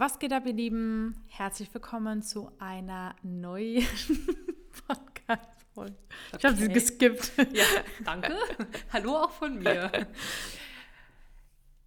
[0.00, 1.16] Was geht ab, ihr Lieben?
[1.26, 3.84] Herzlich willkommen zu einer neuen
[4.86, 5.96] Podcast-Folge.
[6.38, 7.32] Ich habe sie geskippt.
[7.52, 7.64] Ja,
[8.04, 8.32] danke.
[8.92, 9.90] Hallo auch von mir.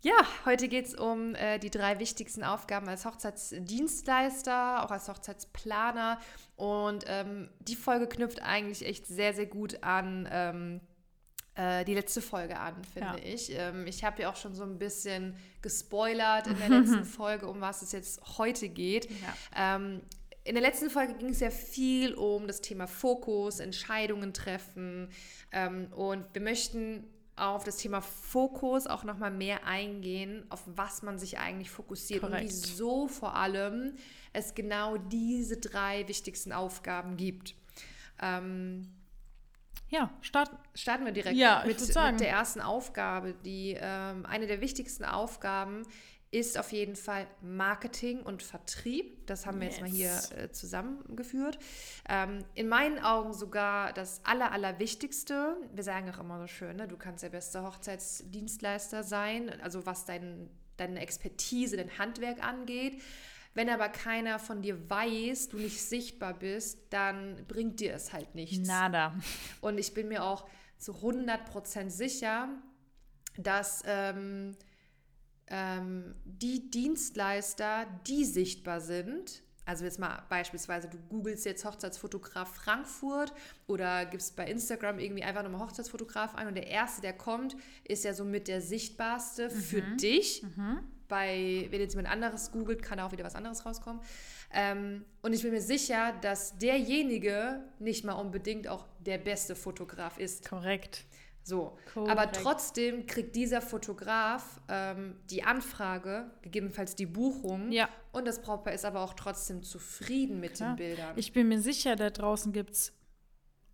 [0.01, 6.19] Ja, heute geht es um äh, die drei wichtigsten Aufgaben als Hochzeitsdienstleister, auch als Hochzeitsplaner.
[6.57, 10.81] Und ähm, die Folge knüpft eigentlich echt sehr, sehr gut an ähm,
[11.61, 13.33] äh, die letzte Folge an, finde ja.
[13.33, 13.51] ich.
[13.55, 17.61] Ähm, ich habe ja auch schon so ein bisschen gespoilert in der letzten Folge, um
[17.61, 19.07] was es jetzt heute geht.
[19.09, 19.75] Ja.
[19.75, 20.01] Ähm,
[20.43, 25.09] in der letzten Folge ging es ja viel um das Thema Fokus, Entscheidungen treffen.
[25.51, 27.03] Ähm, und wir möchten
[27.35, 32.43] auf das Thema Fokus auch nochmal mehr eingehen, auf was man sich eigentlich fokussiert Korrekt.
[32.43, 33.93] und wieso vor allem
[34.33, 37.55] es genau diese drei wichtigsten Aufgaben gibt.
[38.19, 38.87] Ähm,
[39.91, 40.57] ja, starten.
[40.73, 43.35] Starten wir direkt ja, mit, mit, der ersten Aufgabe.
[43.45, 45.83] Die, ähm, eine der wichtigsten Aufgaben
[46.31, 49.27] ist auf jeden Fall Marketing und Vertrieb.
[49.27, 49.75] Das haben wir yes.
[49.75, 51.59] jetzt mal hier äh, zusammengeführt.
[52.07, 55.57] Ähm, in meinen Augen sogar das Aller, Allerwichtigste.
[55.73, 56.87] Wir sagen auch immer so schön, ne?
[56.87, 63.01] du kannst der beste Hochzeitsdienstleister sein, also was dein, deine Expertise, dein Handwerk angeht.
[63.53, 68.33] Wenn aber keiner von dir weiß, du nicht sichtbar bist, dann bringt dir es halt
[68.33, 68.67] nichts.
[68.67, 69.13] Nada.
[69.59, 72.49] Und ich bin mir auch zu 100% sicher,
[73.37, 74.55] dass ähm,
[75.47, 83.31] ähm, die Dienstleister, die sichtbar sind, also jetzt mal beispielsweise, du googelst jetzt Hochzeitsfotograf Frankfurt
[83.67, 88.03] oder gibst bei Instagram irgendwie einfach nochmal Hochzeitsfotograf ein und der erste, der kommt, ist
[88.03, 89.61] ja somit der sichtbarste mhm.
[89.61, 90.43] für dich.
[90.43, 90.79] Mhm
[91.11, 94.01] bei, wenn jetzt jemand anderes googelt, kann auch wieder was anderes rauskommen.
[94.53, 100.17] Ähm, und ich bin mir sicher, dass derjenige nicht mal unbedingt auch der beste Fotograf
[100.17, 100.47] ist.
[100.47, 101.03] Korrekt.
[101.43, 101.77] So.
[101.93, 102.11] Korrekt.
[102.11, 107.73] Aber trotzdem kriegt dieser Fotograf ähm, die Anfrage, gegebenenfalls die Buchung.
[107.73, 107.89] Ja.
[108.13, 110.69] Und das Brautpaar ist aber auch trotzdem zufrieden mit ja.
[110.69, 111.17] den Bildern.
[111.17, 112.93] Ich bin mir sicher, da draußen gibt es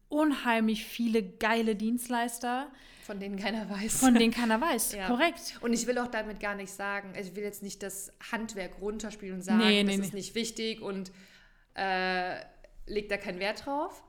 [0.10, 2.72] unheimlich viele geile Dienstleister.
[3.04, 4.00] Von denen keiner weiß.
[4.00, 5.08] Von denen keiner weiß, ja.
[5.08, 5.58] korrekt.
[5.62, 9.36] Und ich will auch damit gar nicht sagen, ich will jetzt nicht das Handwerk runterspielen
[9.36, 11.12] und sagen, nee, nee, das ist nicht wichtig und
[11.76, 12.40] äh,
[12.86, 14.04] legt da keinen Wert drauf.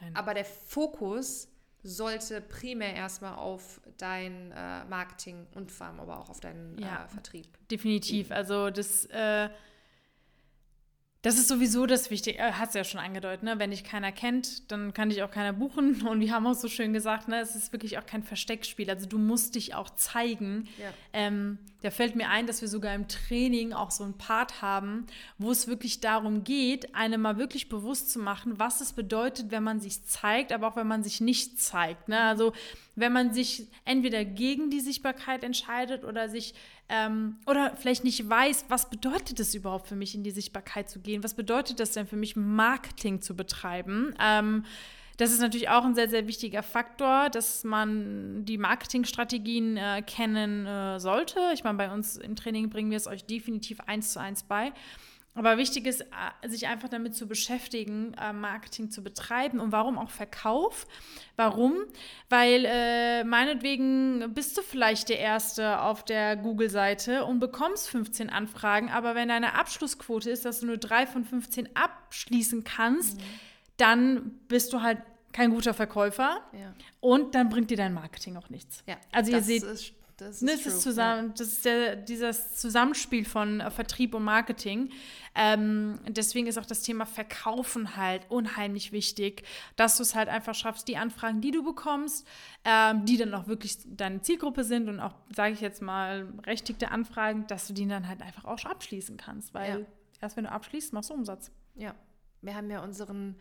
[0.00, 0.14] Nein.
[0.14, 1.48] Aber der Fokus
[1.82, 7.04] sollte primär erstmal auf dein äh, Marketing und vor allem aber auch auf deinen ja,
[7.04, 7.46] äh, Vertrieb.
[7.68, 8.30] Definitiv.
[8.30, 9.50] Also das äh,
[11.24, 13.58] das ist sowieso das Wichtige, äh, hat es ja schon angedeutet, ne?
[13.58, 16.02] wenn dich keiner kennt, dann kann dich auch keiner buchen.
[16.06, 17.40] Und wir haben auch so schön gesagt, ne?
[17.40, 18.90] es ist wirklich auch kein Versteckspiel.
[18.90, 20.68] Also du musst dich auch zeigen.
[20.78, 20.92] Ja.
[21.14, 25.06] Ähm, da fällt mir ein, dass wir sogar im Training auch so einen Part haben,
[25.38, 29.62] wo es wirklich darum geht, einem mal wirklich bewusst zu machen, was es bedeutet, wenn
[29.62, 32.08] man sich zeigt, aber auch wenn man sich nicht zeigt.
[32.08, 32.20] Ne?
[32.20, 32.52] Also
[32.96, 36.54] wenn man sich entweder gegen die Sichtbarkeit entscheidet oder sich
[36.88, 41.00] ähm, oder vielleicht nicht weiß, was bedeutet es überhaupt für mich, in die Sichtbarkeit zu
[41.00, 41.24] gehen?
[41.24, 44.14] Was bedeutet das denn für mich, Marketing zu betreiben?
[44.20, 44.64] Ähm,
[45.16, 50.66] das ist natürlich auch ein sehr, sehr wichtiger Faktor, dass man die Marketingstrategien äh, kennen
[50.66, 51.38] äh, sollte.
[51.54, 54.72] Ich meine, bei uns im Training bringen wir es euch definitiv eins zu eins bei.
[55.36, 59.98] Aber wichtig ist, äh, sich einfach damit zu beschäftigen, äh, Marketing zu betreiben und warum
[59.98, 60.86] auch Verkauf.
[61.36, 61.74] Warum?
[62.28, 68.90] Weil äh, meinetwegen bist du vielleicht der Erste auf der Google-Seite und bekommst 15 Anfragen,
[68.90, 73.24] aber wenn deine Abschlussquote ist, dass du nur drei von 15 abschließen kannst, mhm.
[73.76, 74.98] dann bist du halt
[75.32, 76.72] kein guter Verkäufer ja.
[77.00, 78.84] und dann bringt dir dein Marketing auch nichts.
[78.86, 79.64] Ja, also ihr seht,
[80.24, 81.34] das ist, ne, das ist, zusammen, ja.
[81.36, 84.90] das ist der, dieses Zusammenspiel von äh, Vertrieb und Marketing.
[85.34, 89.44] Ähm, deswegen ist auch das Thema Verkaufen halt unheimlich wichtig,
[89.76, 92.26] dass du es halt einfach schaffst, die Anfragen, die du bekommst,
[92.64, 96.90] ähm, die dann auch wirklich deine Zielgruppe sind und auch, sage ich jetzt mal, rechtigte
[96.90, 99.52] Anfragen, dass du die dann halt einfach auch abschließen kannst.
[99.52, 99.86] Weil ja.
[100.20, 101.50] erst wenn du abschließt, machst du Umsatz.
[101.74, 101.94] Ja,
[102.40, 103.36] wir haben ja unseren,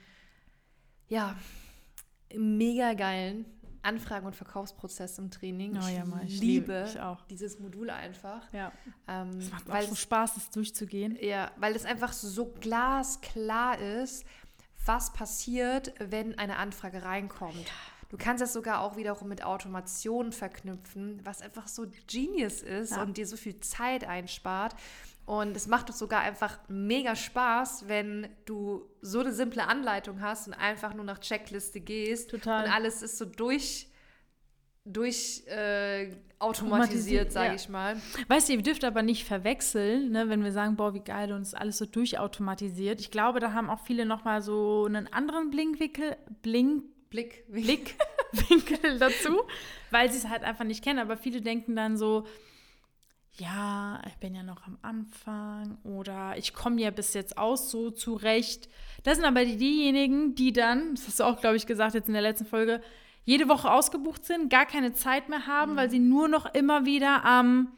[1.07, 1.35] ja,
[2.35, 3.45] mega geilen
[3.83, 5.77] Anfragen- und Verkaufsprozess im Training.
[5.77, 6.99] Oh ja, ich, liebe ich
[7.29, 8.41] dieses Modul einfach.
[8.53, 8.71] Ja.
[9.07, 11.17] Ähm, es macht weil auch so Spaß, es durchzugehen.
[11.21, 14.25] Ja, weil es einfach so glasklar ist,
[14.85, 17.55] was passiert, wenn eine Anfrage reinkommt.
[17.55, 17.73] Ja.
[18.09, 23.01] Du kannst das sogar auch wiederum mit Automation verknüpfen, was einfach so genius ist ja.
[23.01, 24.75] und dir so viel Zeit einspart.
[25.25, 30.47] Und es macht doch sogar einfach mega Spaß, wenn du so eine simple Anleitung hast
[30.47, 32.29] und einfach nur nach Checkliste gehst.
[32.29, 32.65] Total.
[32.65, 33.87] Und alles ist so durch,
[34.83, 36.09] durch äh,
[36.39, 37.55] automatisiert, sage ja.
[37.55, 37.95] ich mal.
[38.27, 41.43] Weißt du, ihr dürft aber nicht verwechseln, ne, wenn wir sagen, boah, wie geil und
[41.43, 42.99] ist alles so durchautomatisiert.
[42.99, 49.43] Ich glaube, da haben auch viele nochmal so einen anderen Blinkwinkel, Blink, Blick, Blickwinkel dazu,
[49.89, 50.99] weil sie es halt einfach nicht kennen.
[50.99, 52.25] Aber viele denken dann so,
[53.37, 57.89] ja, ich bin ja noch am Anfang oder ich komme ja bis jetzt auch so
[57.89, 58.69] zurecht.
[59.03, 62.13] Das sind aber diejenigen, die dann, das hast du auch, glaube ich, gesagt jetzt in
[62.13, 62.81] der letzten Folge,
[63.25, 65.77] jede Woche ausgebucht sind, gar keine Zeit mehr haben, mhm.
[65.77, 67.71] weil sie nur noch immer wieder am,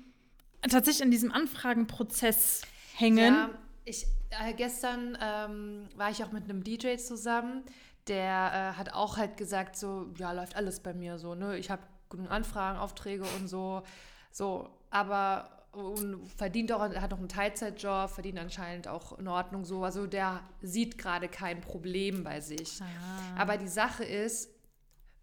[0.61, 2.63] ähm, tatsächlich an diesem Anfragenprozess
[2.95, 3.33] hängen.
[3.33, 3.49] Ja,
[3.85, 7.63] ich, äh, gestern ähm, war ich auch mit einem DJ zusammen,
[8.07, 11.57] der äh, hat auch halt gesagt, so, ja, läuft alles bei mir so, ne?
[11.57, 13.83] Ich habe genug Anfragen, Aufträge und so,
[14.31, 19.83] so, aber und verdient auch, hat noch einen Teilzeitjob, verdient anscheinend auch in Ordnung so.
[19.83, 22.81] Also der sieht gerade kein Problem bei sich.
[22.81, 23.41] Ah.
[23.41, 24.49] Aber die Sache ist,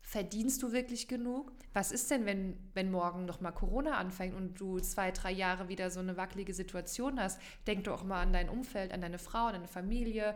[0.03, 1.53] verdienst du wirklich genug?
[1.73, 5.91] Was ist denn, wenn, wenn morgen nochmal Corona anfängt und du zwei, drei Jahre wieder
[5.91, 7.41] so eine wackelige Situation hast?
[7.67, 10.35] Denk doch auch mal an dein Umfeld, an deine Frau, an deine Familie.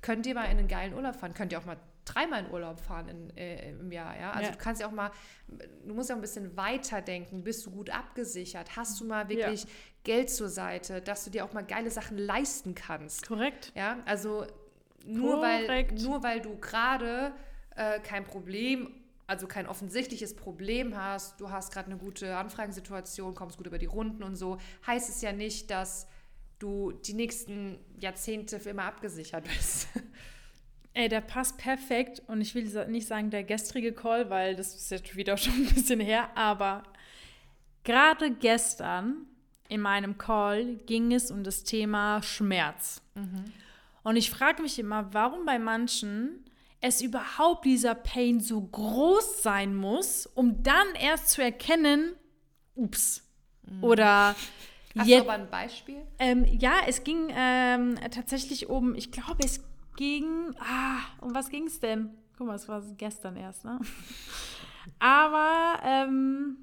[0.00, 1.34] Könnt ihr mal in einen geilen Urlaub fahren?
[1.34, 4.18] Könnt ihr auch mal dreimal in Urlaub fahren in, äh, im Jahr.
[4.18, 4.30] Ja?
[4.32, 4.52] Also ja.
[4.52, 5.10] du kannst ja auch mal,
[5.86, 7.42] du musst ja ein bisschen weiter denken.
[7.44, 8.76] Bist du gut abgesichert?
[8.76, 9.70] Hast du mal wirklich ja.
[10.04, 13.26] Geld zur Seite, dass du dir auch mal geile Sachen leisten kannst?
[13.26, 13.72] Korrekt.
[13.74, 14.46] Ja, also
[15.04, 17.32] nur weil, nur weil du gerade
[17.76, 18.94] äh, kein Problem
[19.30, 23.86] also kein offensichtliches Problem hast, du hast gerade eine gute Anfragensituation, kommst gut über die
[23.86, 24.58] Runden und so,
[24.88, 26.08] heißt es ja nicht, dass
[26.58, 29.86] du die nächsten Jahrzehnte für immer abgesichert bist.
[30.92, 34.90] Ey, der passt perfekt und ich will nicht sagen der gestrige Call, weil das ist
[34.90, 36.82] jetzt wieder schon ein bisschen her, aber
[37.84, 39.26] gerade gestern
[39.68, 43.02] in meinem Call ging es um das Thema Schmerz.
[43.14, 43.44] Mhm.
[44.02, 46.44] Und ich frage mich immer, warum bei manchen
[46.80, 52.14] es überhaupt dieser Pain so groß sein muss, um dann erst zu erkennen,
[52.74, 53.22] ups.
[53.62, 53.84] Mhm.
[53.84, 54.34] Oder
[54.98, 56.02] Hast du aber ein Beispiel?
[56.18, 59.60] Ähm, ja, es ging ähm, tatsächlich um, ich glaube, es
[60.00, 60.54] ging.
[60.58, 62.10] Ah, um was ging es denn?
[62.36, 63.78] Guck mal, es war gestern erst, ne?
[64.98, 66.56] Aber, ähm.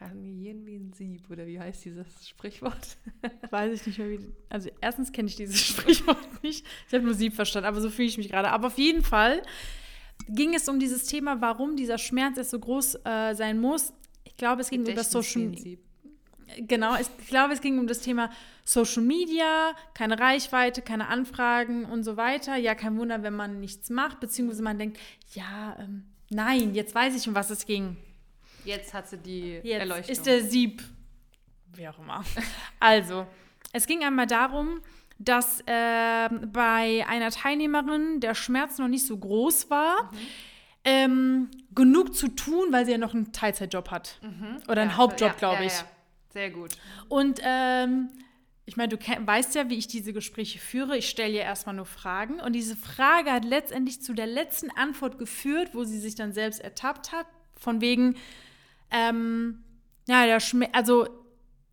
[0.00, 2.96] Harnieren wie ein Sieb, oder wie heißt dieses Sprichwort?
[3.50, 4.32] Weiß ich nicht mehr, wie.
[4.48, 6.66] Also, erstens kenne ich dieses Sprichwort nicht.
[6.88, 8.50] Ich habe nur Sieb verstanden, aber so fühle ich mich gerade.
[8.50, 9.42] Aber auf jeden Fall
[10.28, 13.92] ging es um dieses Thema, warum dieser Schmerz jetzt so groß äh, sein muss.
[14.24, 15.76] Ich glaube, es ging um das Social Media.
[16.58, 18.30] Genau, ich glaube, es ging um das Thema
[18.64, 22.56] Social Media, keine Reichweite, keine Anfragen und so weiter.
[22.56, 24.98] Ja, kein Wunder, wenn man nichts macht, beziehungsweise man denkt,
[25.34, 27.96] ja, ähm, nein, jetzt weiß ich, um was es ging.
[28.64, 30.12] Jetzt hat sie die jetzt Erleuchtung.
[30.12, 30.82] ist der Sieb,
[31.74, 32.24] wie auch immer.
[32.80, 33.26] also,
[33.72, 34.80] es ging einmal darum,
[35.18, 40.04] dass äh, bei einer Teilnehmerin der Schmerz noch nicht so groß war.
[40.04, 40.18] Mhm.
[40.88, 44.20] Ähm, genug zu tun, weil sie ja noch einen Teilzeitjob hat.
[44.22, 44.58] Mhm.
[44.68, 45.72] Oder einen Hauptjob, ja, glaube ich.
[45.72, 45.95] Ja, ja.
[46.36, 46.76] Sehr gut.
[47.08, 48.10] Und ähm,
[48.66, 50.98] ich meine, du weißt ja, wie ich diese Gespräche führe.
[50.98, 52.40] Ich stelle ja erstmal nur Fragen.
[52.40, 56.60] Und diese Frage hat letztendlich zu der letzten Antwort geführt, wo sie sich dann selbst
[56.60, 57.26] ertappt hat.
[57.58, 58.16] Von wegen,
[58.90, 59.64] ähm,
[60.06, 61.08] ja, der Schmerz, also,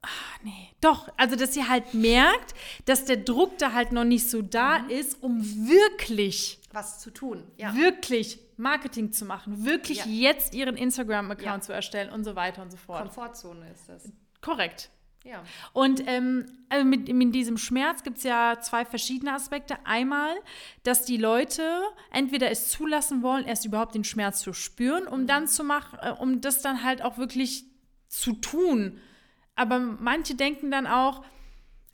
[0.02, 2.54] ach, nee, doch, also, dass sie halt merkt,
[2.86, 4.90] dass der Druck da halt noch nicht so da mhm.
[4.92, 7.44] ist, um wirklich was zu tun.
[7.58, 7.76] Ja.
[7.76, 10.32] Wirklich Marketing zu machen, wirklich ja.
[10.32, 11.60] jetzt ihren Instagram-Account ja.
[11.60, 13.02] zu erstellen und so weiter und so fort.
[13.02, 14.10] Komfortzone ist das.
[14.44, 14.90] Korrekt.
[15.24, 15.42] Ja.
[15.72, 19.78] Und ähm, also mit, mit diesem Schmerz gibt es ja zwei verschiedene Aspekte.
[19.86, 20.36] Einmal,
[20.84, 21.64] dass die Leute
[22.12, 26.12] entweder es zulassen wollen, erst überhaupt den Schmerz zu spüren, um dann zu machen, äh,
[26.12, 27.64] um das dann halt auch wirklich
[28.10, 29.00] zu tun.
[29.56, 31.24] Aber manche denken dann auch,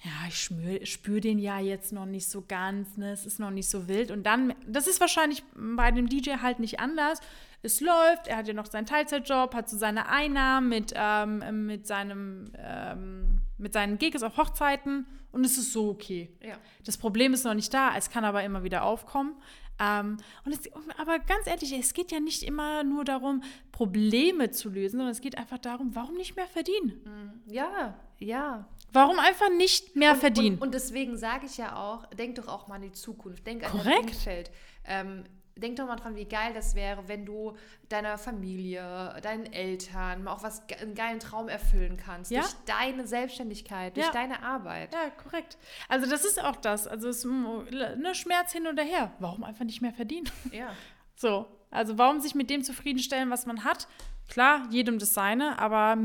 [0.03, 3.11] ja, ich spüre den ja jetzt noch nicht so ganz, ne?
[3.11, 4.11] es ist noch nicht so wild.
[4.11, 7.19] Und dann, das ist wahrscheinlich bei dem DJ halt nicht anders
[7.61, 11.87] es läuft, er hat ja noch seinen Teilzeitjob, hat so seine Einnahmen mit, ähm, mit,
[11.87, 16.29] seinem, ähm, mit seinen Gigs auf Hochzeiten und es ist so okay.
[16.41, 16.55] Ja.
[16.85, 19.35] Das Problem ist noch nicht da, es kann aber immer wieder aufkommen.
[19.79, 24.69] Ähm, und es, aber ganz ehrlich, es geht ja nicht immer nur darum, Probleme zu
[24.69, 27.01] lösen, sondern es geht einfach darum, warum nicht mehr verdienen?
[27.05, 27.53] Mhm.
[27.53, 28.67] Ja, ja.
[28.91, 30.55] Warum einfach nicht mehr und, verdienen?
[30.55, 33.63] Und, und deswegen sage ich ja auch, denk doch auch mal an die Zukunft, denk
[33.63, 34.51] an dein Umfeld.
[34.85, 35.23] Ähm,
[35.59, 37.55] denk doch mal dran, wie geil das wäre, wenn du
[37.89, 42.31] deiner Familie, deinen Eltern auch was, einen geilen Traum erfüllen kannst.
[42.31, 42.41] Ja?
[42.41, 44.11] Durch deine Selbstständigkeit, durch ja.
[44.11, 44.93] deine Arbeit.
[44.93, 45.57] Ja, korrekt.
[45.87, 46.87] Also das ist auch das.
[46.87, 49.11] Also es ist ne Schmerz hin und her.
[49.19, 50.29] Warum einfach nicht mehr verdienen?
[50.51, 50.71] Ja.
[51.15, 51.45] So.
[51.69, 53.87] Also warum sich mit dem zufriedenstellen, was man hat?
[54.29, 55.97] Klar, jedem das seine, aber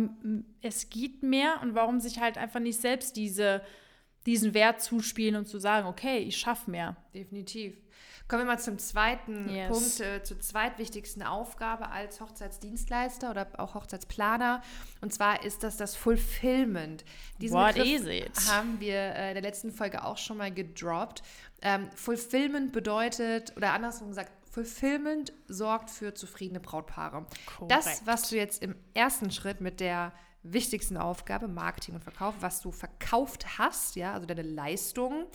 [0.60, 3.62] es geht mehr und warum sich halt einfach nicht selbst diese,
[4.26, 6.96] diesen Wert zuspielen und zu sagen, okay, ich schaffe mehr.
[7.14, 7.74] Definitiv.
[8.26, 9.68] Kommen wir mal zum zweiten yes.
[9.68, 14.62] Punkt, äh, zur zweitwichtigsten Aufgabe als Hochzeitsdienstleister oder auch Hochzeitsplaner.
[15.02, 17.04] Und zwar ist das das Fulfillment.
[17.38, 18.50] Diesen What Begriff is it?
[18.50, 21.22] haben wir äh, in der letzten Folge auch schon mal gedroppt.
[21.60, 27.26] Ähm, Fulfillment bedeutet, oder andersrum gesagt, Fulfillment sorgt für zufriedene Brautpaare.
[27.44, 27.72] Korrekt.
[27.72, 30.12] Das, was du jetzt im ersten Schritt mit der
[30.44, 35.26] wichtigsten Aufgabe, Marketing und Verkauf, was du verkauft hast, ja, also deine Leistung,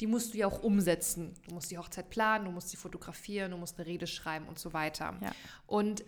[0.00, 1.34] die musst du ja auch umsetzen.
[1.46, 4.58] Du musst die Hochzeit planen, du musst sie fotografieren, du musst eine Rede schreiben und
[4.58, 5.16] so weiter.
[5.20, 5.32] Ja.
[5.66, 6.04] Und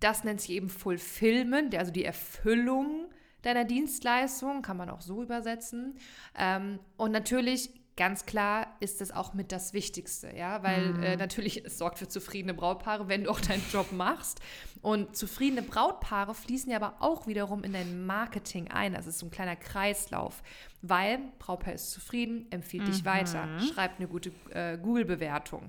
[0.00, 3.10] das nennt sich eben Fulfillment, also die Erfüllung
[3.42, 5.98] deiner Dienstleistung, kann man auch so übersetzen.
[6.36, 11.02] Ähm, und natürlich ganz klar ist es auch mit das Wichtigste, ja, weil Mhm.
[11.02, 14.40] äh, natürlich es sorgt für zufriedene Brautpaare, wenn du auch deinen Job machst.
[14.80, 18.94] Und zufriedene Brautpaare fließen ja aber auch wiederum in dein Marketing ein.
[18.94, 20.42] Das ist so ein kleiner Kreislauf,
[20.80, 23.60] weil Brautpaar ist zufrieden, empfiehlt dich weiter, Mhm.
[23.60, 25.68] schreibt eine gute äh, Google-Bewertung.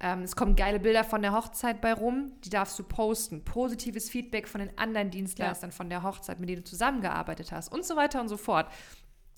[0.00, 3.44] Ähm, es kommen geile Bilder von der Hochzeit bei rum, die darfst du posten.
[3.44, 7.84] Positives Feedback von den anderen Dienstleistern von der Hochzeit, mit denen du zusammengearbeitet hast und
[7.84, 8.68] so weiter und so fort.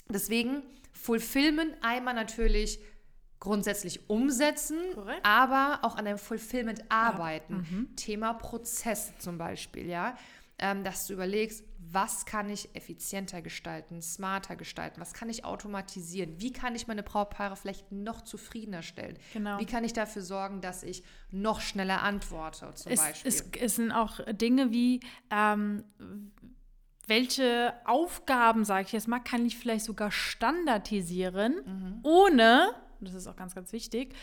[0.09, 0.63] Deswegen
[0.95, 2.81] Fulfillment einmal natürlich
[3.41, 5.21] grundsätzlich umsetzen, Korrekt.
[5.23, 7.93] aber auch an einem Fulfillment arbeiten.
[7.97, 10.17] Thema Prozesse zum Beispiel, ja.
[10.59, 16.41] Ähm, dass du überlegst, was kann ich effizienter gestalten, smarter gestalten, was kann ich automatisieren,
[16.41, 19.59] wie kann ich meine Brautpaare vielleicht noch zufriedener stellen, Genau.
[19.59, 23.29] wie kann ich dafür sorgen, dass ich noch schneller antworte zum es, Beispiel.
[23.29, 25.01] es, es sind auch Dinge wie,
[25.33, 25.83] ähm,
[27.09, 31.99] welche Aufgaben, sage ich jetzt mal, kann ich vielleicht sogar standardisieren, Mhm.
[32.03, 32.71] ohne,
[33.01, 34.15] das ist auch ganz, ganz wichtig,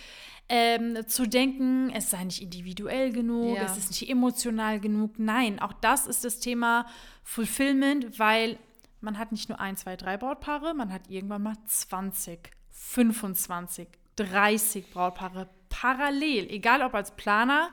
[0.49, 3.63] ähm, zu denken, es sei nicht individuell genug, Ja.
[3.63, 5.17] es ist nicht emotional genug.
[5.17, 6.85] Nein, auch das ist das Thema
[7.23, 8.57] Fulfillment, weil
[8.99, 14.91] man hat nicht nur ein, zwei, drei Brautpaare, man hat irgendwann mal 20, 25, 30
[14.91, 17.69] Brautpaare parallel, egal ob als Planer,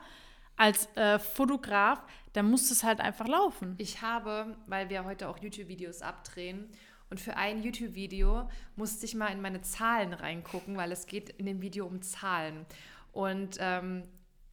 [0.55, 2.01] als äh, Fotograf,
[2.33, 3.75] dann muss es halt einfach laufen.
[3.77, 6.69] Ich habe, weil wir heute auch YouTube-Videos abdrehen,
[7.09, 11.45] und für ein YouTube-Video musste ich mal in meine Zahlen reingucken, weil es geht in
[11.45, 12.65] dem Video um Zahlen.
[13.11, 14.03] Und ähm,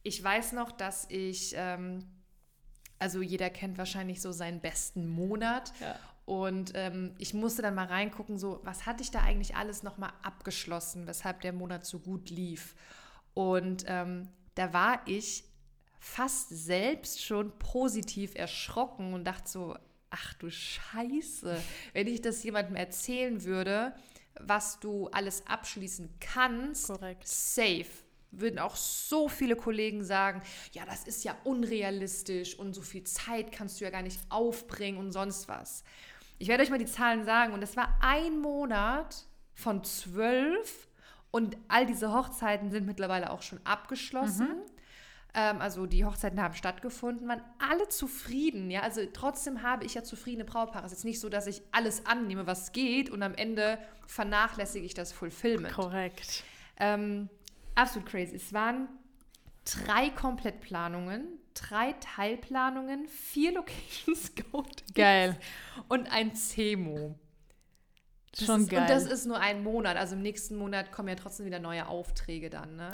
[0.01, 2.03] ich weiß noch, dass ich, ähm,
[2.97, 5.71] also jeder kennt wahrscheinlich so seinen besten Monat.
[5.79, 5.95] Ja.
[6.25, 10.11] Und ähm, ich musste dann mal reingucken, so, was hatte ich da eigentlich alles nochmal
[10.23, 12.75] abgeschlossen, weshalb der Monat so gut lief.
[13.35, 15.43] Und ähm, da war ich
[15.99, 19.75] fast selbst schon positiv erschrocken und dachte so,
[20.09, 21.61] ach du Scheiße,
[21.93, 23.93] wenn ich das jemandem erzählen würde,
[24.39, 27.27] was du alles abschließen kannst, Korrekt.
[27.27, 27.85] safe.
[28.31, 30.41] Würden auch so viele Kollegen sagen,
[30.73, 34.97] ja, das ist ja unrealistisch und so viel Zeit kannst du ja gar nicht aufbringen
[34.97, 35.83] und sonst was.
[36.37, 40.87] Ich werde euch mal die Zahlen sagen und das war ein Monat von zwölf
[41.31, 44.61] und all diese Hochzeiten sind mittlerweile auch schon abgeschlossen.
[45.33, 48.71] Ähm, also die Hochzeiten haben stattgefunden, waren alle zufrieden.
[48.71, 50.85] Ja, also trotzdem habe ich ja zufriedene Brautpaare.
[50.85, 54.85] Es ist jetzt nicht so, dass ich alles annehme, was geht und am Ende vernachlässige
[54.85, 55.73] ich das Fulfillment.
[55.73, 56.43] Korrekt.
[56.79, 57.29] Ähm,
[57.75, 58.35] absolut crazy.
[58.35, 58.87] Es waren
[59.65, 65.37] drei Komplettplanungen, drei Teilplanungen, vier Location Scouting Geil.
[65.87, 67.15] und ein CEMO.
[68.37, 68.81] Das Schon ist, geil.
[68.81, 69.97] Und das ist nur ein Monat.
[69.97, 72.75] Also im nächsten Monat kommen ja trotzdem wieder neue Aufträge dann.
[72.75, 72.91] Ne?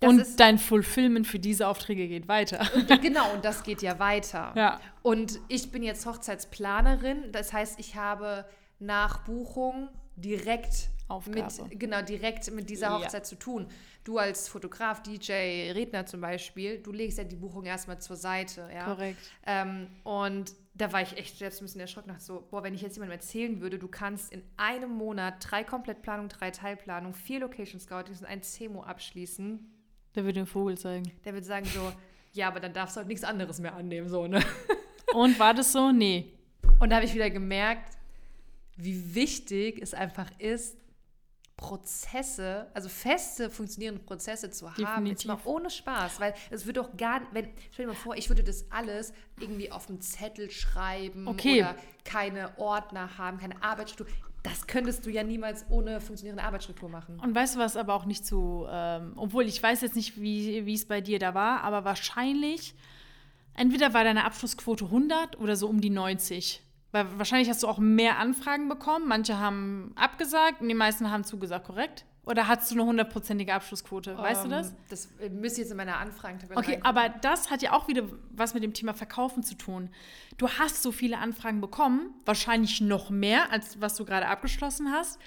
[0.00, 2.66] Das Und ist- dein Fulfillment für diese Aufträge geht weiter.
[3.02, 4.52] genau, und das geht ja weiter.
[4.56, 4.80] Ja.
[5.02, 7.30] Und ich bin jetzt Hochzeitsplanerin.
[7.32, 8.44] Das heißt, ich habe
[8.78, 11.52] nach Buchung direkt Aufgabe.
[11.68, 12.98] mit genau direkt mit dieser Ja.
[12.98, 13.66] Hochzeit zu tun.
[14.04, 15.32] Du als Fotograf, DJ,
[15.72, 18.68] Redner zum Beispiel, du legst ja die Buchung erstmal zur Seite.
[18.72, 18.84] Ja?
[18.84, 19.18] Korrekt.
[19.46, 22.08] Ähm, und da war ich echt selbst ein bisschen erschrocken.
[22.08, 25.62] Dachte so, boah, wenn ich jetzt jemandem erzählen würde, du kannst in einem Monat drei
[25.62, 29.70] Komplettplanungen, drei Teilplanungen, vier Location Scoutings und ein CEMO abschließen,
[30.14, 31.10] Der wird den Vogel zeigen.
[31.24, 31.92] der wird sagen so,
[32.32, 34.40] ja, aber dann darfst du halt nichts anderes mehr annehmen, so, ne?
[35.14, 35.92] Und war das so?
[35.92, 36.32] Nee.
[36.80, 37.96] Und da habe ich wieder gemerkt,
[38.76, 40.76] wie wichtig es einfach ist,
[41.56, 45.06] Prozesse, also feste, funktionierende Prozesse zu haben.
[45.06, 45.46] Jetzt mal Definitiv.
[45.46, 48.70] ohne Spaß, weil es wird doch gar wenn, stell dir mal vor, ich würde das
[48.70, 51.60] alles irgendwie auf dem Zettel schreiben Okay.
[51.60, 54.14] oder keine Ordner haben, keine Arbeitsstruktur.
[54.42, 57.18] Das könntest du ja niemals ohne funktionierende Arbeitsstruktur machen.
[57.18, 60.66] Und weißt du was aber auch nicht so, ähm, obwohl ich weiß jetzt nicht, wie
[60.66, 62.74] wie es bei dir da war, aber wahrscheinlich,
[63.54, 66.62] entweder war deine Abschlussquote 100 oder so um die 90.
[66.94, 69.08] Weil wahrscheinlich hast du auch mehr Anfragen bekommen.
[69.08, 72.04] Manche haben abgesagt und die meisten haben zugesagt, korrekt?
[72.24, 74.16] Oder hattest du eine hundertprozentige Abschlussquote?
[74.16, 74.70] Weißt du das?
[74.70, 76.86] Ähm, Das müsste jetzt in meiner Anfragentabelle Okay, reingucken.
[76.96, 79.90] aber das hat ja auch wieder was mit dem Thema Verkaufen zu tun.
[80.38, 85.18] Du hast so viele Anfragen bekommen, wahrscheinlich noch mehr, als was du gerade abgeschlossen hast,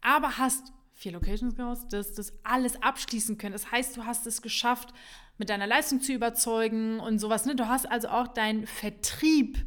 [0.00, 3.52] aber hast vier Locations Scouts, das, das alles abschließen können.
[3.52, 4.92] Das heißt, du hast es geschafft,
[5.38, 7.46] mit deiner Leistung zu überzeugen und sowas.
[7.46, 7.54] Ne?
[7.54, 9.64] Du hast also auch deinen Vertrieb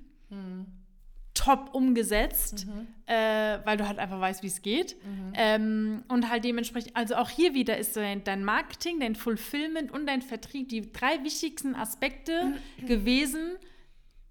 [1.35, 2.65] top umgesetzt,
[3.05, 4.95] äh, weil du halt einfach weißt, wie es geht.
[5.35, 10.07] Ähm, und halt dementsprechend, also auch hier wieder ist dein, dein Marketing, dein Fulfillment und
[10.07, 12.53] dein Vertrieb die drei wichtigsten Aspekte
[12.87, 13.57] gewesen,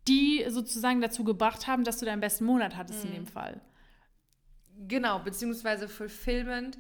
[0.09, 3.11] die sozusagen dazu gebracht haben, dass du deinen besten Monat hattest Mhm.
[3.11, 3.61] in dem Fall.
[4.89, 6.77] Genau, beziehungsweise Fulfillment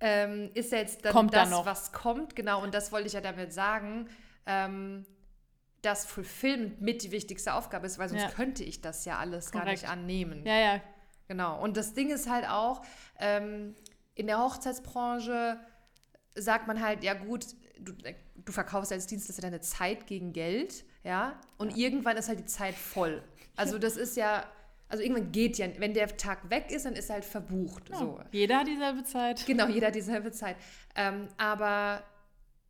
[0.00, 2.36] ähm, ist ja jetzt dann Kommt das, was kommt.
[2.36, 4.08] Genau, und das wollte ich ja damit sagen,
[4.44, 5.06] ähm,
[5.86, 8.28] dass Fulfillment mit die wichtigste Aufgabe ist, weil sonst Ja.
[8.30, 9.82] könnte ich das ja alles gar Korrekt.
[9.82, 10.44] nicht annehmen.
[10.44, 10.80] Ja, ja,
[11.28, 11.60] Genau.
[11.62, 12.82] Und das Ding ist halt auch,
[13.18, 13.74] ähm,
[14.14, 15.58] in der Hochzeitsbranche
[16.34, 17.46] sagt man halt, ja gut,
[17.80, 17.92] du,
[18.36, 22.74] du verkaufst als Dienstleister deine Zeit gegen Geld, ja, und irgendwann ist halt die Zeit
[22.74, 23.22] voll.
[23.56, 24.44] Also das ist ja,
[24.88, 27.90] also irgendwann geht ja, wenn der Tag weg ist, dann ist er halt verbucht.
[27.92, 28.20] So.
[28.30, 29.44] Jeder hat dieselbe Zeit.
[29.46, 30.56] Genau, jeder hat dieselbe Zeit.
[30.94, 32.02] Ähm, aber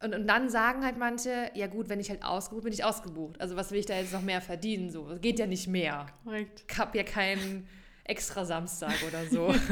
[0.03, 2.85] und, und dann sagen halt manche, ja gut, wenn ich halt ausgebucht bin, bin ich
[2.85, 3.41] ausgebucht.
[3.41, 4.91] Also was will ich da jetzt noch mehr verdienen?
[4.91, 6.07] So, geht ja nicht mehr.
[6.25, 6.65] Korrekt.
[6.71, 7.67] Ich habe ja keinen
[8.05, 9.55] extra Samstag oder so.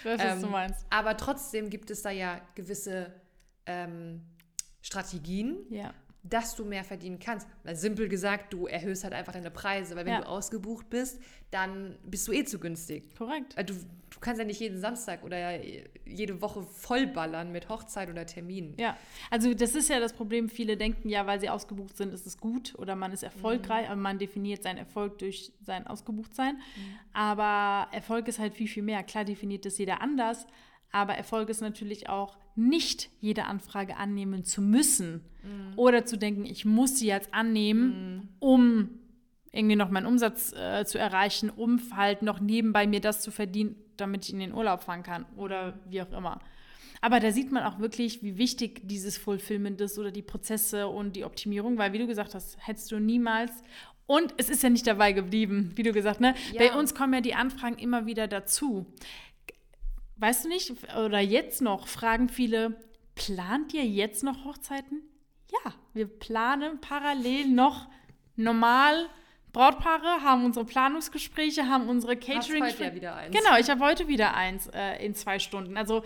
[0.00, 0.86] Ich weiß, was Ähm, du meinst.
[0.88, 3.12] Aber trotzdem gibt es da ja gewisse
[3.66, 4.22] ähm,
[4.80, 5.92] Strategien, Ja.
[6.22, 7.48] Dass du mehr verdienen kannst.
[7.64, 10.20] Weil simpel gesagt, du erhöhst halt einfach deine Preise, weil wenn Ja.
[10.20, 13.16] du ausgebucht bist, dann bist du eh zu günstig.
[13.16, 13.56] Korrekt.
[13.56, 15.58] Weil Du, du kannst ja nicht jeden Samstag oder
[16.04, 18.74] jede Woche vollballern mit Hochzeit oder Terminen.
[18.78, 18.96] Ja,
[19.30, 20.48] also das ist ja das Problem.
[20.50, 23.96] Viele denken ja, weil sie ausgebucht sind, ist es gut oder man ist erfolgreich, aber
[23.96, 26.60] man definiert seinen Erfolg durch sein Ausgebuchtsein.
[27.12, 29.02] Aber Erfolg ist halt viel, viel mehr.
[29.02, 30.46] Klar definiert das jeder anders,
[30.92, 32.36] aber Erfolg ist natürlich auch
[32.68, 35.22] nicht jede Anfrage annehmen zu müssen
[35.76, 38.90] oder zu denken, ich muss sie jetzt annehmen, um
[39.52, 43.74] irgendwie noch meinen Umsatz äh, zu erreichen, um halt noch nebenbei mir das zu verdienen,
[43.96, 46.40] damit ich in den Urlaub fahren kann oder wie auch immer.
[47.00, 51.16] Aber da sieht man auch wirklich, wie wichtig dieses Fulfillment ist oder die Prozesse und
[51.16, 53.50] die Optimierung, weil wie du gesagt hast, hättest du niemals
[54.06, 56.34] und es ist ja nicht dabei geblieben, wie du gesagt, ne?
[56.52, 56.58] Ja.
[56.58, 58.86] Bei uns kommen ja die Anfragen immer wieder dazu.
[60.20, 62.76] Weißt du nicht, oder jetzt noch fragen viele,
[63.14, 65.02] plant ihr jetzt noch Hochzeiten?
[65.50, 67.88] Ja, wir planen parallel noch
[68.36, 69.08] normal
[69.52, 72.62] Brautpaare, haben unsere Planungsgespräche, haben unsere Hast Catering.
[72.62, 73.36] heute ja wieder eins.
[73.36, 75.76] Genau, ich habe heute wieder eins äh, in zwei Stunden.
[75.76, 76.04] Also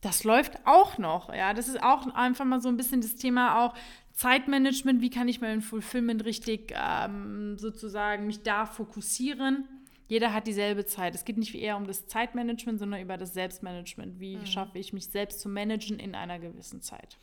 [0.00, 1.32] das läuft auch noch.
[1.32, 3.74] Ja, das ist auch einfach mal so ein bisschen das Thema auch
[4.12, 5.02] Zeitmanagement.
[5.02, 9.68] Wie kann ich mein Fulfillment richtig ähm, sozusagen mich da fokussieren?
[10.10, 11.14] Jeder hat dieselbe Zeit.
[11.14, 14.18] Es geht nicht eher um das Zeitmanagement, sondern über das Selbstmanagement.
[14.18, 17.16] Wie schaffe ich mich selbst zu managen in einer gewissen Zeit?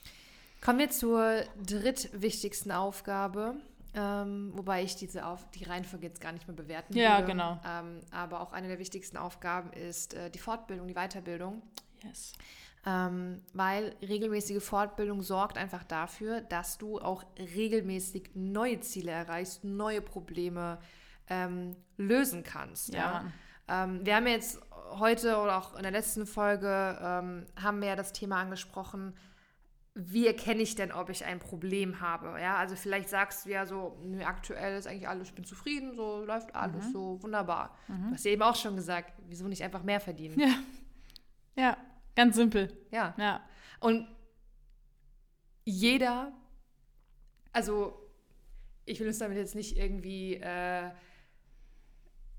[0.64, 3.56] Kommen wir zur drittwichtigsten Aufgabe,
[3.94, 7.28] ähm, wobei ich diese auf die Reihenfolge jetzt gar nicht mehr bewerten Ja, würde.
[7.34, 7.60] genau.
[7.68, 11.62] Ähm, aber auch eine der wichtigsten Aufgaben ist äh, die Fortbildung, die Weiterbildung.
[12.06, 12.32] Yes.
[12.86, 20.02] Ähm, weil regelmäßige Fortbildung sorgt einfach dafür, dass du auch regelmäßig neue Ziele erreichst, neue
[20.02, 20.78] Probleme
[21.30, 22.94] ähm, lösen kannst.
[22.94, 23.26] Ja,
[23.68, 24.62] Ja, Ähm, wir haben jetzt
[25.00, 29.14] heute oder auch in der letzten Folge ähm, haben wir ja das Thema angesprochen,
[30.00, 32.40] wie erkenne ich denn, ob ich ein Problem habe?
[32.40, 35.96] Ja, also vielleicht sagst du ja so, nö, aktuell ist eigentlich alles, ich bin zufrieden,
[35.96, 37.76] so läuft alles so wunderbar.
[37.88, 40.40] Du hast ja eben auch schon gesagt, wieso nicht einfach mehr verdienen?
[40.40, 40.54] Ja.
[41.56, 41.78] Ja,
[42.16, 42.72] ganz simpel.
[42.92, 43.16] Ja.
[43.18, 43.42] Ja.
[43.80, 44.08] Und
[45.66, 46.32] jeder,
[47.52, 48.00] also
[48.86, 50.92] ich will uns damit jetzt nicht irgendwie, äh,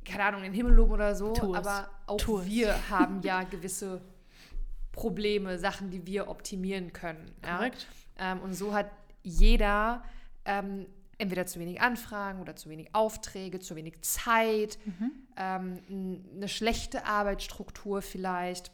[0.09, 1.67] keine Ahnung, in den Himmel loben oder so, Tu es.
[1.67, 2.47] aber auch Tu es.
[2.47, 4.01] wir haben ja gewisse
[4.93, 7.31] Probleme, Sachen, die wir optimieren können.
[7.45, 7.71] Ja?
[8.19, 8.91] Ähm, und so hat
[9.23, 10.03] jeder
[10.45, 10.87] ähm,
[11.19, 14.79] entweder zu wenig Anfragen oder zu wenig Aufträge, zu wenig Zeit,
[15.37, 18.71] ähm, n- eine schlechte Arbeitsstruktur vielleicht,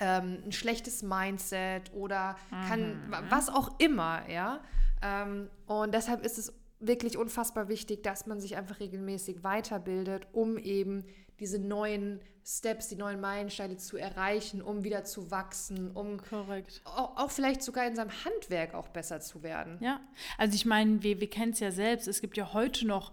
[0.00, 2.36] ähm, ein schlechtes Mindset oder
[2.68, 4.60] kann wa- was auch immer, ja.
[5.02, 10.58] Ähm, und deshalb ist es wirklich unfassbar wichtig, dass man sich einfach regelmäßig weiterbildet, um
[10.58, 11.04] eben
[11.40, 16.80] diese neuen Steps, die neuen Meilensteine zu erreichen, um wieder zu wachsen, um Korrekt.
[16.84, 19.78] auch, auch vielleicht sogar in seinem Handwerk auch besser zu werden.
[19.80, 20.00] Ja,
[20.38, 22.06] also ich meine, wir, wir kennen es ja selbst.
[22.06, 23.12] Es gibt ja heute noch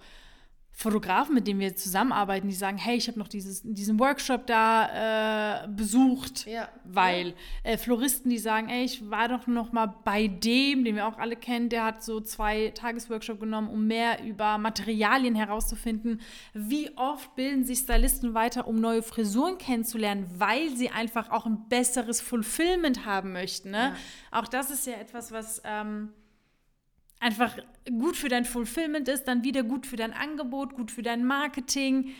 [0.75, 5.63] Fotografen, mit denen wir zusammenarbeiten, die sagen, hey, ich habe noch dieses, diesen Workshop da
[5.65, 6.67] äh, besucht, Ja.
[6.83, 11.07] weil äh, Floristen, die sagen, ey, ich war doch noch mal bei dem, den wir
[11.07, 16.19] auch alle kennen, der hat so zwei Tagesworkshop genommen, um mehr über Materialien herauszufinden.
[16.55, 21.69] Wie oft bilden sich Stylisten weiter, um neue Frisuren kennenzulernen, weil sie einfach auch ein
[21.69, 23.69] besseres Fulfillment haben möchten.
[23.69, 23.95] Ne?
[24.31, 26.09] Auch das ist ja etwas, was ähm,
[27.23, 27.57] einfach
[27.89, 32.11] gut für dein Fulfillment ist, dann wieder gut für dein Angebot, gut für dein Marketing.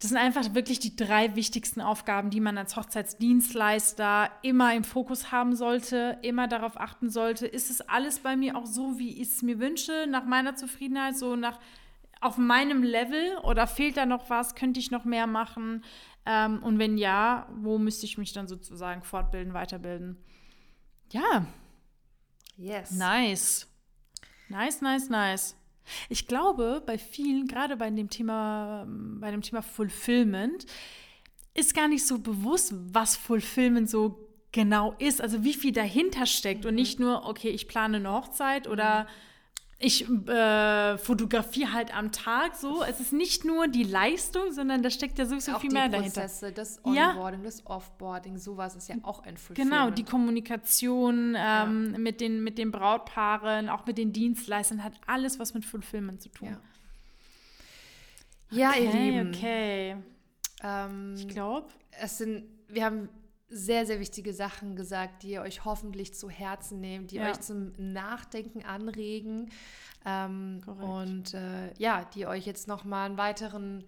[0.00, 5.30] Das sind einfach wirklich die drei wichtigsten Aufgaben, die man als Hochzeitsdienstleister immer im Fokus
[5.30, 9.28] haben sollte, immer darauf achten sollte, ist es alles bei mir auch so, wie ich
[9.28, 11.60] es mir wünsche, nach meiner Zufriedenheit, so nach
[12.20, 15.84] auf meinem Level oder fehlt da noch was, könnte ich noch mehr machen?
[16.24, 20.16] Ähm, und wenn ja, wo müsste ich mich dann sozusagen fortbilden, weiterbilden?
[21.12, 21.46] Ja,
[22.56, 22.92] Yes.
[22.92, 23.68] nice.
[24.52, 25.56] Nice, nice, nice.
[26.10, 30.66] Ich glaube, bei vielen, gerade bei dem Thema, bei dem Thema Fulfillment,
[31.54, 36.64] ist gar nicht so bewusst, was Fulfillment so genau ist, also wie viel dahinter steckt
[36.64, 36.68] mhm.
[36.68, 39.31] und nicht nur, okay, ich plane eine Hochzeit oder mhm
[39.82, 42.82] ich äh, fotografiere halt am Tag so.
[42.82, 46.46] Es ist nicht nur die Leistung, sondern da steckt ja sowieso auch viel mehr Prozesse,
[46.46, 46.60] dahinter.
[46.60, 47.44] Das Onboarding, ja.
[47.44, 49.76] das Offboarding, sowas ist ja auch ein Fulfillment.
[49.76, 51.98] Genau, die Kommunikation ähm, ja.
[51.98, 56.28] mit, den, mit den Brautpaaren, auch mit den Dienstleistern, hat alles was mit Fulfillment zu
[56.28, 56.56] tun.
[58.50, 59.28] Ja, okay, ihr Lieben.
[59.34, 59.96] Okay.
[60.62, 61.68] Ähm, ich glaube.
[61.90, 63.08] Es sind, wir haben
[63.52, 67.30] sehr, sehr wichtige Sachen gesagt, die ihr euch hoffentlich zu Herzen nehmt, die ja.
[67.30, 69.50] euch zum Nachdenken anregen
[70.04, 73.84] ähm, und äh, ja, die euch jetzt nochmal einen weiteren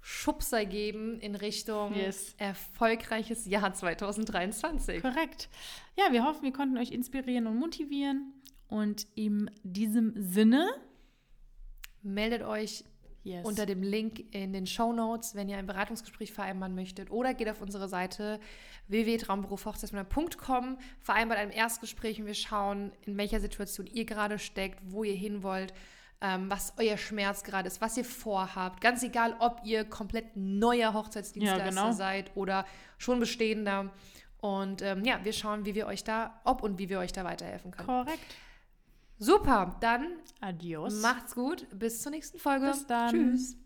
[0.00, 2.34] Schubser geben in Richtung yes.
[2.38, 5.02] erfolgreiches Jahr 2023.
[5.02, 5.48] Korrekt.
[5.96, 8.32] Ja, wir hoffen, wir konnten euch inspirieren und motivieren
[8.68, 10.68] und in diesem Sinne
[12.02, 12.84] meldet euch
[13.26, 13.44] Yes.
[13.44, 17.10] unter dem Link in den Show Notes, wenn ihr ein Beratungsgespräch vereinbaren möchtet.
[17.10, 18.38] Oder geht auf unsere Seite
[18.86, 25.16] www.traumberufhochzeitsmänner.com, vereinbart ein Erstgespräch und wir schauen, in welcher Situation ihr gerade steckt, wo ihr
[25.16, 25.74] hin wollt,
[26.20, 28.80] ähm, was euer Schmerz gerade ist, was ihr vorhabt.
[28.80, 31.92] Ganz egal, ob ihr komplett neuer Hochzeitsdienstleister ja, genau.
[31.92, 32.64] seid oder
[32.96, 33.92] schon bestehender.
[34.40, 37.24] Und ähm, ja, wir schauen, wie wir euch da, ob und wie wir euch da
[37.24, 37.88] weiterhelfen können.
[37.88, 38.36] Korrekt.
[39.18, 40.06] Super, dann
[40.40, 41.00] Adios.
[41.00, 41.66] Macht's gut.
[41.72, 42.66] Bis zur nächsten Folge.
[42.66, 43.10] Bis dann.
[43.10, 43.56] Tschüss.